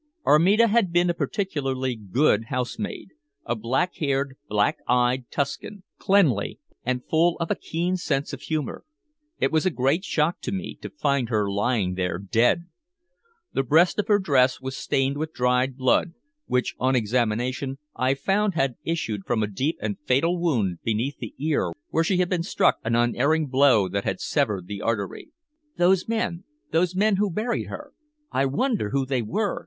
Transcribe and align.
Armida 0.25 0.67
had 0.67 0.91
been 0.91 1.11
a 1.11 1.13
particularly 1.13 1.95
good 1.95 2.45
housemaid, 2.45 3.09
a 3.45 3.55
black 3.55 3.93
haired, 3.97 4.35
black 4.49 4.79
eyed 4.87 5.29
Tuscan, 5.29 5.83
quick, 5.97 5.99
cleanly, 6.03 6.59
and 6.83 7.03
full 7.07 7.37
of 7.39 7.51
a 7.51 7.55
keen 7.55 7.97
sense 7.97 8.33
of 8.33 8.41
humor. 8.41 8.83
It 9.39 9.51
was 9.51 9.67
a 9.67 9.69
great 9.69 10.03
shock 10.03 10.41
to 10.41 10.51
me 10.51 10.73
to 10.81 10.89
find 10.89 11.29
her 11.29 11.47
lying 11.51 11.93
there 11.93 12.17
dead. 12.17 12.65
The 13.53 13.61
breast 13.61 13.99
of 13.99 14.07
her 14.07 14.17
dress 14.17 14.59
was 14.59 14.75
stained 14.75 15.17
with 15.19 15.33
dried 15.33 15.77
blood, 15.77 16.15
which, 16.47 16.73
on 16.79 16.95
examination, 16.95 17.77
I 17.95 18.15
found 18.15 18.55
had 18.55 18.77
issued 18.83 19.23
from 19.27 19.43
a 19.43 19.47
deep 19.47 19.77
and 19.79 19.99
fatal 20.07 20.39
wound 20.41 20.79
beneath 20.83 21.19
the 21.19 21.35
ear 21.37 21.73
where 21.89 22.03
she 22.03 22.17
had 22.17 22.27
been 22.29 22.41
struck 22.41 22.79
an 22.83 22.95
unerring 22.95 23.45
blow 23.49 23.87
that 23.89 24.03
had 24.05 24.19
severed 24.19 24.65
the 24.65 24.81
artery. 24.81 25.29
"Those 25.77 26.07
men 26.07 26.43
those 26.71 26.95
men 26.95 27.17
who 27.17 27.29
buried 27.29 27.67
her! 27.67 27.91
I 28.31 28.47
wonder 28.47 28.89
who 28.89 29.05
they 29.05 29.21
were?" 29.21 29.59